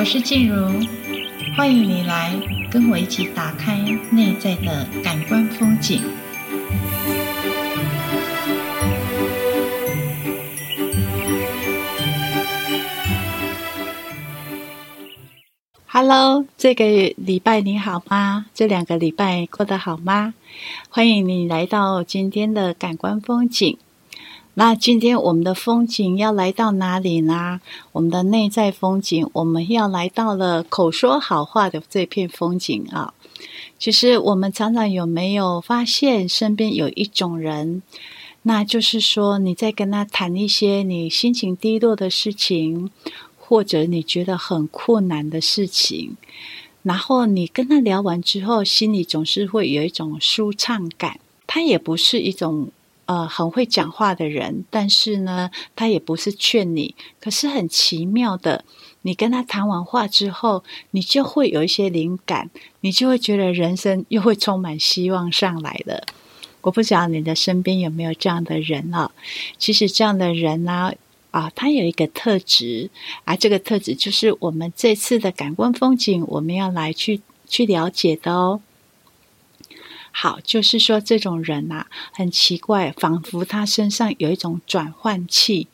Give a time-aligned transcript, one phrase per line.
[0.00, 0.56] 我是静茹，
[1.54, 2.32] 欢迎你来
[2.70, 3.76] 跟我一起打开
[4.10, 6.00] 内在的感官风景。
[15.86, 18.46] Hello，这个礼拜你好吗？
[18.54, 20.32] 这两个礼拜过得好吗？
[20.88, 23.76] 欢迎你来到今天的感官风景。
[24.54, 27.60] 那今天我们的风景要来到哪里呢？
[27.92, 33.14] 我们的内在风景，我们要来到了口说好话的这片风景啊。
[33.78, 37.82] 其实我们常常有没有发现，身边有一种人，
[38.42, 42.90] 那就是说你在跟他谈一些你心情低落的事情，
[43.38, 46.16] 或者你觉得很困难的事情，
[46.82, 51.20] 然后你跟他聊完之后，心里总是会有一种舒畅感。
[51.46, 52.70] 他也不是一种。
[53.10, 56.94] 呃，很会讲话的人，但是呢，他也不是劝你。
[57.20, 58.64] 可是很奇妙的，
[59.02, 60.62] 你跟他谈完话之后，
[60.92, 62.50] 你就会有一些灵感，
[62.82, 66.06] 你就会觉得人生又会充满希望上来了。
[66.60, 69.10] 我不知道你的身边有没有这样的人啊？
[69.58, 70.92] 其实这样的人呢，
[71.32, 72.90] 啊，他有一个特质
[73.24, 78.60] 啊，这个特质就是我们这次的感官风景，我们要来去去了解的哦。
[80.12, 85.68] 好，就是说这种人呐、啊，很奇怪，仿佛他身上有一种转换器。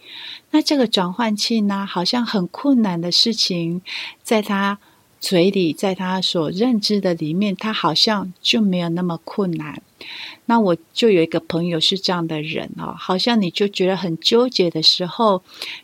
[0.50, 3.82] 那这个转换器呢，好像很困难的事情，
[4.22, 4.78] 在他
[5.20, 9.82] 嘴里，在他所认知的里面，他好像就没有那么困难。
[10.44, 15.42] 那我就有一个朋友是这样的人哦，好像你就觉得很纠结的时候，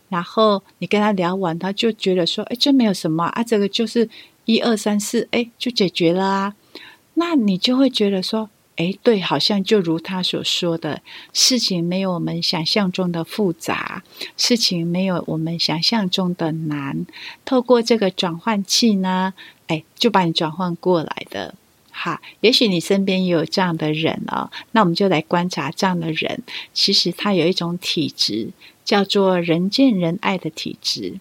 [0.08, 4.08] 然后你跟他聊完，他就觉得说：“哎，这没有什么啊，这个就是
[4.45, 6.55] 一二三四，哎，就解决了啊。”
[7.14, 14.02] 那你就会觉得说，诶，对，好像就如他所说的，事情没有我们想象中的复杂，
[14.36, 17.06] 事情没有我们想象中的难。
[17.44, 19.34] 透过这个转换器呢，
[19.66, 21.55] 诶，就把你转换过来的。
[21.90, 26.42] 哈，也许你身边也有这样的人哦，那我们就来观察这样的人，
[26.73, 28.48] 其实他有一种体质，
[28.83, 31.20] 叫做人见人爱的体质。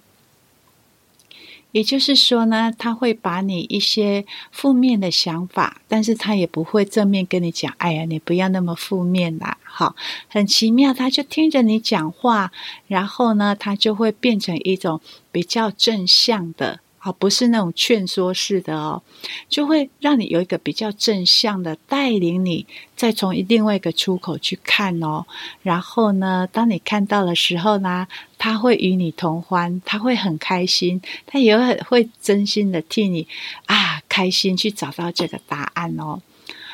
[1.72, 7.74] 也就是说呢，他会把你一些负面的想法，但是他也不会正面跟你讲。
[7.78, 9.96] 哎呀，你不要那么负面啦，好，
[10.28, 12.52] 很奇妙，他就听着你讲话，
[12.88, 15.00] 然后呢，他就会变成一种
[15.32, 16.80] 比较正向的。
[17.04, 19.02] 好，不是那种劝说式的哦，
[19.50, 25.26] 就会让你有一个比较正向的带领你，再从另外一个出口去看哦。
[25.64, 28.08] 然后呢，当你看到的时候呢，
[28.38, 33.28] 他会与你同欢，他会很开心，他也会会真心的替你
[33.66, 36.22] 啊开心去找到这个答案哦。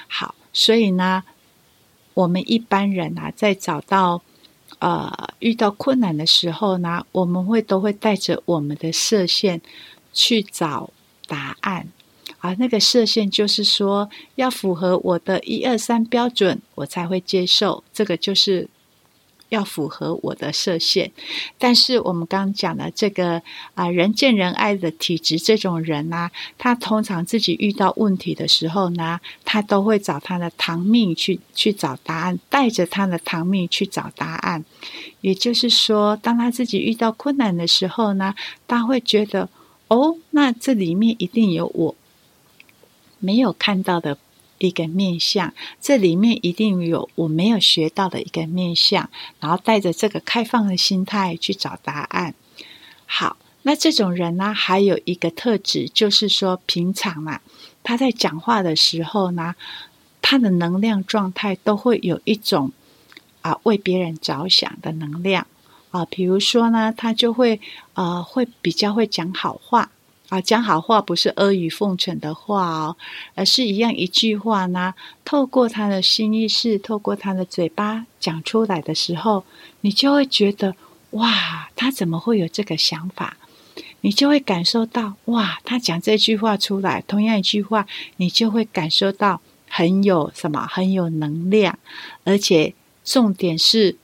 [0.10, 1.24] 好，所以呢，
[2.14, 4.22] 我们一般人啊，在找到
[4.80, 9.62] 呃遇到困难的时候呢，我们会都会带着我们的射线。
[10.18, 10.90] 去找
[11.28, 11.88] 答案
[12.40, 12.56] 啊！
[12.58, 17.84] 那个射线就是说，要符合我的一二三标准，我才会接受。
[17.94, 18.68] 这个就是
[19.50, 21.12] 要符合我的射线。
[21.60, 23.44] 但是我们刚讲的这个
[23.76, 34.66] 啊，人见人爱的体质，这种人呢、他通常自己遇到问题的时候呢，他都会找他的堂命去去找答案，带着他的堂命去找答案。
[35.22, 38.34] 也就是说，当他自己遇到困难的时候呢，
[38.68, 39.48] 他会觉得。
[39.88, 41.96] 哦，那这里面一定有我
[43.20, 44.18] 没有看到的
[44.58, 49.10] 一个面相，这里面一定有我没有学到的一个面相，
[49.40, 52.34] 然后带着这个开放的心态去找答案。
[53.06, 57.40] 好，那这种人呢，还有一个特质，就是说平常嘛，
[57.84, 59.56] 他在讲话的时候呢，
[60.22, 62.72] 他的能量状态都会有一种
[63.42, 65.48] 啊为别人着想的能量。
[65.98, 67.60] 啊，比如说呢，他就会
[67.96, 69.90] 呃，会比较会讲好话
[70.30, 72.96] 啊，讲好话不是阿谀奉承的话哦，
[73.34, 74.94] 而是一样一句话呢，
[75.26, 79.44] 透过他的心意识，透过他的嘴巴讲出来的时候，
[79.82, 80.76] 你就会觉得
[81.12, 83.36] 哇，他怎么会有这个想法？
[84.02, 91.80] 你就会感受到哇，他讲这句话出来，同样一句话，你就会感受到很有什么，很有能量，
[92.24, 93.96] 而且重点是。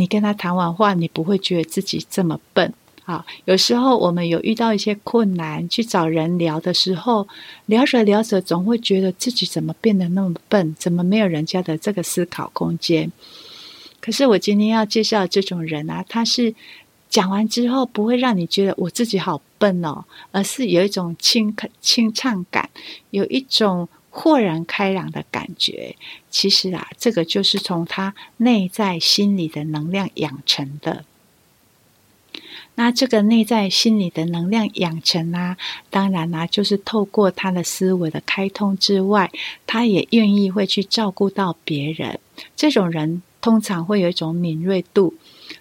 [0.00, 2.72] 你跟他谈完话，你不会觉得自己这么笨
[3.04, 3.22] 啊。
[3.44, 7.28] 有时候我们有遇到一些困难，去找人聊的时候，
[7.66, 13.12] 聊着聊着，总会觉得自己怎么变得那么笨，怎么没有人家的这个思考空间。
[14.00, 16.54] 可是我今天要介绍这种人啊，他是
[17.10, 20.02] 讲完之后不会让你觉得我自己好笨哦，
[20.32, 22.70] 而是有一种轻轻畅感，
[23.10, 23.86] 有一种。
[24.10, 25.96] 豁然开朗的感觉，
[26.30, 31.04] 其实啊，这个就是从他内在心里的能量养成的。
[32.74, 35.56] 那这个内在心理的能量养成啊，
[35.90, 39.30] 当然啦、啊，就是透过他的思维的开通之外，
[39.66, 42.18] 他也愿意会去照顾到别人。
[42.56, 45.14] 这种人通常会有一种敏锐度。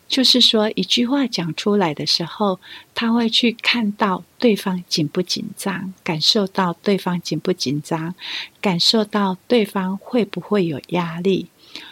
[0.07, 2.59] 就是说，一句话讲出来的时候，
[2.93, 8.15] 他会去看到对方紧不紧张，感受到对方紧不紧张，
[8.59, 11.47] 感受到对方会不会有压力。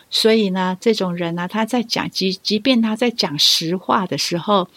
[0.09, 4.69] 所以呢，这种人呢，他在讲即即便他在讲实话的时候，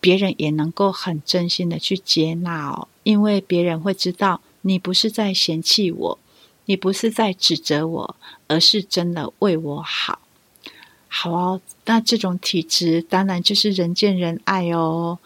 [0.00, 6.18] 别人也能够很真心的去接纳哦，因为别人会知道你不是在嫌弃我，
[6.66, 8.16] 你不是在指责我，
[8.48, 10.20] 而是真的为我好。
[11.08, 15.18] 好哦，那这种体质当然就是人见人爱哦。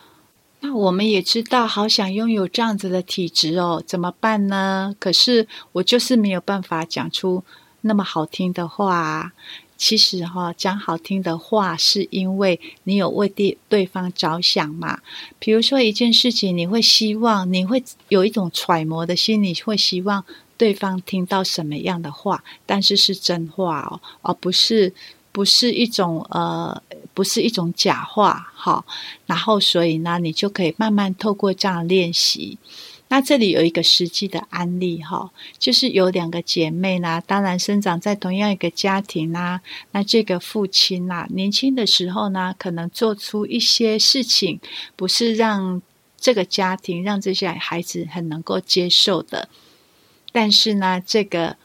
[0.61, 4.95] 那我们也知道，好想拥有这样子的体质哦，怎么办呢？
[5.01, 7.43] 可是我就是没有办法讲出
[7.81, 9.33] 那么好听的话。
[9.79, 15.01] 其实哈、讲好听的话，是因为你有为对对方着想嘛。
[15.39, 20.23] 比如说一件事情，你会希望，你会有一种揣摩的心理，会希望
[20.59, 24.93] 对方听到什么样的话，但是是真话哦，而不是。
[25.33, 26.83] 不是一种呃，
[27.15, 28.85] 不是一种假话，哈。
[29.27, 32.59] 然后，所以呢，你就可以慢慢透过这样练习。
[33.09, 39.61] 那这里有一个实际的案例，哈，就是有两个姐妹呢，当然生长在同样一个家庭啦。
[39.93, 44.61] 那这个父亲呐，年轻的时候呢，可能做出一些事情，
[44.97, 45.81] 不是让
[46.19, 49.49] 这个家庭、让这些孩子很能够接受的。
[50.33, 51.57] 但是呢，这个。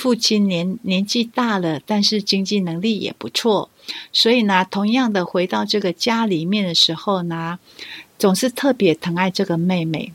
[0.00, 3.68] 父亲年年纪大了，但是经济能力也不错，
[4.14, 7.58] 所以呢，同样的回到这个家里面的时候呢，
[8.18, 10.14] 总是特别疼爱这个妹妹。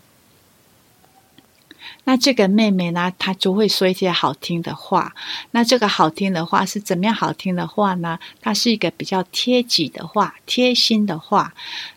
[2.05, 5.13] 那这个妹妹呢，她就会说一些好听的话。
[5.51, 8.17] 那这个好听的话是怎么样好听的话呢？
[8.41, 11.53] 它是一个比较贴己的话，贴心的话。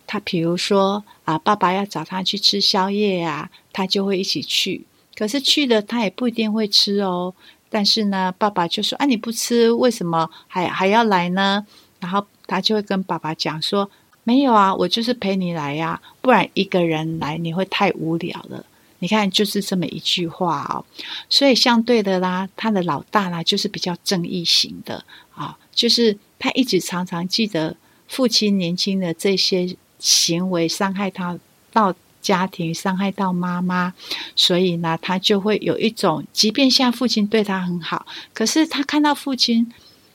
[0.06, 4.84] 她比如说啊，爸爸要找她去吃宵夜啊，她就会一起去。
[5.14, 7.34] 可是去了，她也不一定会吃哦。
[7.70, 11.66] 但是呢，爸爸就说：“啊，你不吃，为什么还还要来呢？”
[12.00, 13.90] 然后他就会跟爸爸讲说
[14.24, 18.64] ：“没有啊，我就是陪你来呀，不然一个人来你会太无聊了。”
[19.00, 20.84] 你看，就是这么一句话哦。
[21.28, 25.04] 所以相对的啦，他的老大啦，就是比较正义型的
[25.34, 27.76] 啊，就是他一直常常记得
[28.08, 31.38] 父亲年轻的这些行为伤害他
[31.72, 31.94] 到。
[32.28, 33.94] 家庭伤害到妈妈，
[34.36, 38.04] 所以呢，他就会有一种，即便现在父亲对他很好，
[38.34, 39.72] 可是他看到父亲，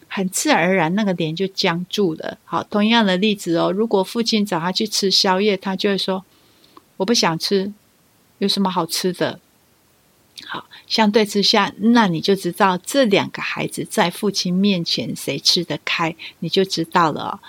[0.07, 2.37] 很自然而然那个脸就僵住了。
[2.45, 6.23] 好，同样的例子哦，如果父亲找他去吃宵夜，他就会说
[6.97, 7.73] ：“我不想吃，
[8.37, 9.39] 有什么好吃的？”
[10.45, 17.39] 好，相对之下，那你就知道这两个孩子在父亲面前谁吃得开，你就知道了，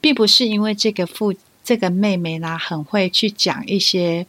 [0.00, 1.32] 并不是因为这个父。
[1.68, 4.26] 这个妹妹呢，很会去讲一些，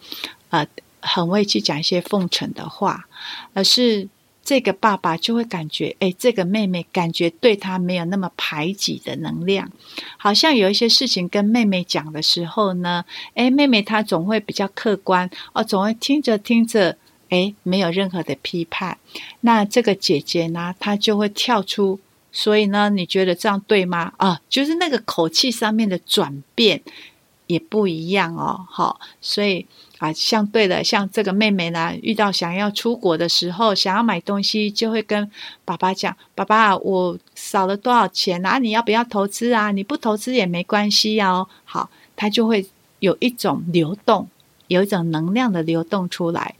[0.49, 0.67] 呃，
[0.99, 3.07] 很会去讲一些奉承的话，
[3.53, 4.09] 而是
[4.43, 9.71] 这个爸爸就会感觉，哎，这个妹妹感觉对他没有那么排挤的能量，
[10.17, 13.05] 好像有一些事情跟妹妹讲的时候呢，
[13.35, 16.97] 哎，妹妹她总会比较客观，哦，总会听着听着，
[17.29, 18.97] 哎，没有任何的批判。
[19.39, 22.01] 那这个姐姐呢，她就会跳出，
[22.33, 24.11] 所以呢，你觉得这样对吗？
[24.17, 26.81] 啊，就是那个口气上面的转变。
[27.49, 29.65] 也不一样哦，好，所以
[29.97, 35.29] 啊，相对的，像这个妹妹呢，遇到想要出国的时候，想要买东西，就会跟
[35.65, 38.59] 爸爸讲：“爸爸，我少了多少钱啊？
[38.59, 39.71] 你要不要投资啊？
[39.71, 42.67] 你不投资也没关系哦。”好，他就会
[42.99, 44.29] 有一种流动，
[44.67, 46.53] 有一种能量的流动出来。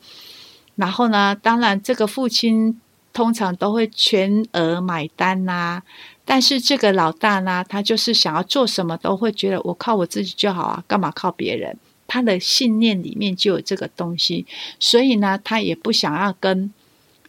[0.76, 2.82] 然后呢，当然这个父亲
[3.20, 5.84] 通常都会全额买单呐、
[6.24, 11.78] 但是这个老大呢，他就是想要做什么都会觉得我靠我自己就好啊，干嘛靠别人？
[12.08, 14.46] 他的信念里面就有这个东西，
[14.80, 16.74] 所以呢，他也不想要跟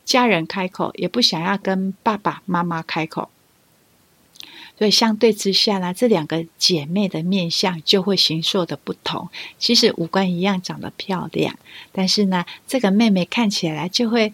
[0.05, 3.29] 家人开口，也不想要跟爸爸妈妈开口。
[4.79, 9.29] 所以相对之下呢，这两个姐妹的面相就会形塑的不同。
[9.59, 11.59] 其实五官一样，长得漂亮，
[11.91, 14.33] 但是呢，这个妹妹看起来就会。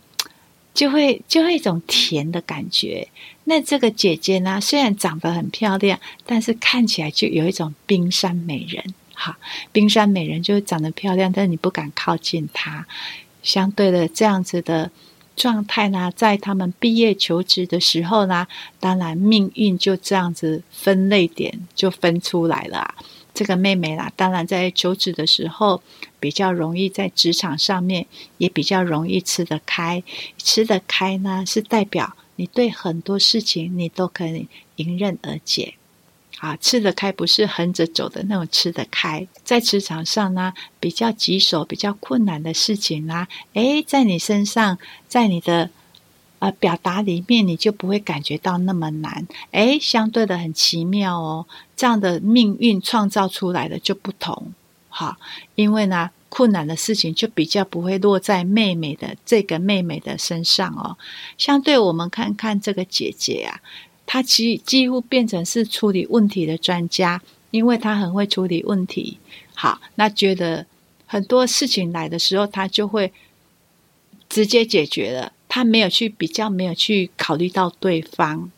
[0.76, 3.08] 就会就会一种甜的感觉。
[3.44, 8.84] 那这个姐姐呢，虽然长得很漂亮，但是看起来就有一种冰山美人。
[9.14, 9.38] 哈，
[9.72, 12.86] 冰山美人就是长得漂亮，但是你不敢靠近她。
[13.42, 14.90] 相对的这样子的
[15.34, 18.46] 状态呢，在他们毕业求职的时候呢，
[18.78, 22.94] 当然命运就这样子分类点就分出来了。
[23.36, 25.82] 这个妹妹啦，当然在求职的时候
[26.18, 28.06] 比较容易，在职场上面
[28.38, 30.02] 也比较容易吃得开。
[30.38, 35.74] 吃得开呢，是代表你对很多事情你都可以迎刃而解。
[36.38, 44.78] 啊，吃得开不是横着走的那种吃得开，在职场上呢，比较棘手、比较困难的事情呢，诶，在你身上，
[45.08, 45.70] 在你的
[46.38, 54.52] 呃表达里面，你就不会感觉到那么难，诶，相对的很奇妙哦，这样的命运创造出来的就不同，
[54.88, 55.16] 好，
[55.54, 60.96] 因为呢，困难的事情就比较不会落在妹妹的这个妹妹的身上哦，
[61.38, 63.60] 相对我们看看这个姐姐啊。
[64.08, 69.18] 她几几乎变成是处理问题的专家，因为她很会处理问题。
[69.52, 70.64] 好，那觉得
[71.06, 73.12] 很多事情来的时候，他就会
[74.28, 75.32] 直接解决了。
[75.56, 78.50] 他没有去比较，没有去考虑到对方，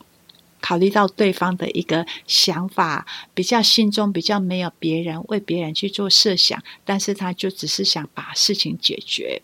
[0.61, 9.41] 考虑到对方的一个想法，比较心中比较没有别人为别人去做设想，但是他就只是想把事情解决。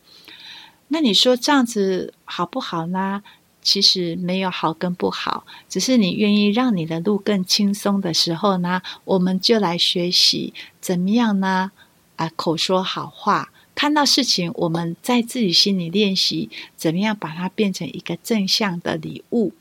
[0.88, 3.23] 那你说这样子好不好呢？
[3.62, 11.70] 其实没有好跟不好，只是你愿意让你的路更轻松的时候呢，我们就来学习怎么样呢？
[12.16, 19.52] 啊，口说好话，看到事情，我们在自己心里练习怎么样把它变成一个正向的礼物。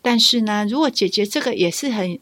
[0.00, 2.18] 但是呢，如果姐姐这个也是很，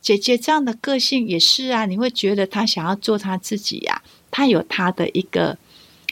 [0.00, 5.56] 姐姐这样的个性也是啊，你会觉得她想要做她自己呀，她有她的一个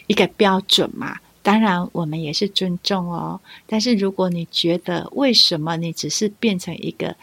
[0.07, 1.19] 一个标准嘛。
[1.43, 3.41] 当然，我们也是尊重哦。
[3.65, 7.15] 但是，如果你觉得为什么你只是变成一个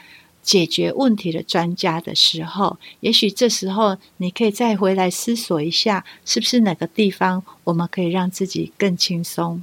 [0.49, 9.63] 解决问题的专家的时候，也许这时候你可以再回来思索一下，是不是哪个地方我们可以让自己更轻松？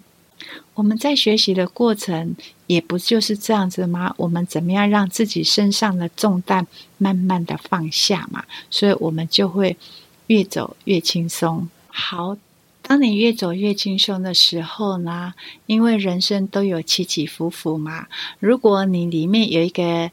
[0.75, 2.35] 我们在学习的过程
[2.67, 4.13] 也不就是这样子吗？
[4.17, 6.67] 我们怎么样让自己身上的重担
[6.99, 8.43] 慢慢的放下嘛？
[8.69, 9.75] 所以我们就会
[10.27, 11.67] 越走越轻松。
[11.87, 12.37] 好。
[12.87, 15.33] 当你越走越轻松的时候呢，
[15.65, 18.05] 因为人生都有起起伏伏嘛。
[18.37, 20.11] 如果你里面有一个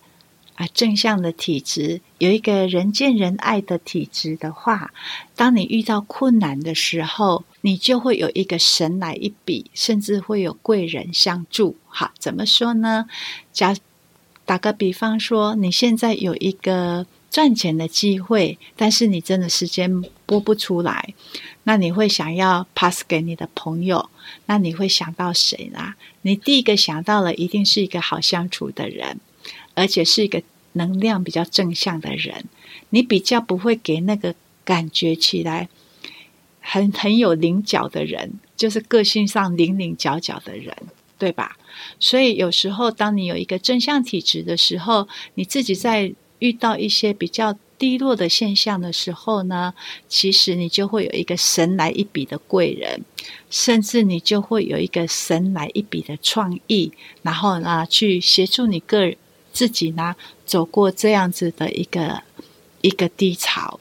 [0.55, 4.93] 啊正向的体质，有一个人见人爱的体质的话，
[5.35, 11.77] 当你遇到困难的时候，你就会有一个神来一笔，甚至会有贵人相助。
[11.87, 13.07] 好，怎么说呢？
[13.53, 13.75] 假
[14.45, 21.15] 打个比方说，你现在有一个赚钱的机会，但是你真的时间拨不出来。
[21.65, 24.11] 那你会想要 pass 给你的朋友？
[24.47, 25.95] 那你会想到谁呢？
[26.23, 29.21] 你第一个想到的一定是一个好相处的人，
[29.75, 32.45] 而且是一个能量比较正向的人。
[32.91, 35.69] 你比较不会给那个感觉起来
[36.61, 40.77] 很很有棱角的人，就是个性上棱棱角角的人，
[41.19, 41.57] 对吧？
[41.99, 47.57] 所以有时候当你有一个正向体质的时候，你自己在遇到一些比较。
[47.79, 49.75] 低落的现象的时候呢，
[50.09, 53.03] 其实你就会有一个神来一笔的贵人，
[53.51, 59.17] 甚至你就会有一个神来一笔的创意，然后呢，去协助你个人
[59.53, 60.17] 自己呢
[60.47, 62.23] 走过这样子的一个
[62.81, 63.79] 一个低潮。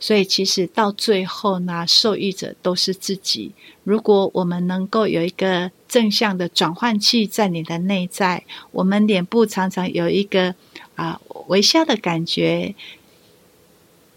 [0.00, 3.52] 所以，其实到最后呢，受益者都是自己。
[3.84, 10.54] 如果我们能够有一个正向的转换器在你的内在，我们脸部常常有一个
[10.94, 12.74] 啊微笑的感觉。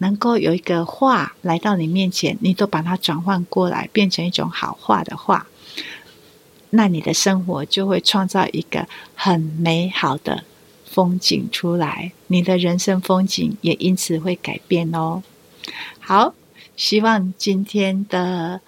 [0.00, 5.48] 能够有一个话来到你面前，你都把它转换过来，变成一种好话的话，
[6.70, 10.44] 那你的生活就会创造一个很美好的
[10.90, 15.22] 风景出来，你的人生风景也因此会改变哦。
[16.00, 16.34] 好，
[16.76, 18.60] 希望今天的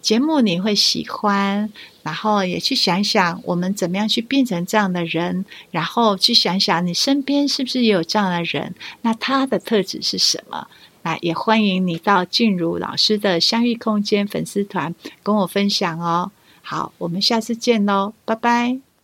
[0.00, 1.70] 节目你会喜欢，
[2.02, 10.66] 然后也去想想我们怎么样去变成这样的人，然后去想想你身边是不是也有这样的人，那他的特质是什么？
[11.02, 14.92] 那也欢迎你到静茹老师的相遇空间粉丝团
[15.22, 16.32] 跟我分享哦。
[16.62, 18.95] 好，我们下次见喽，拜拜。